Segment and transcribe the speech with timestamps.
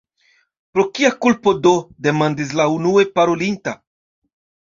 [0.77, 1.73] "Pro kia kulpo do?"
[2.09, 3.75] demandis la unue parolinta.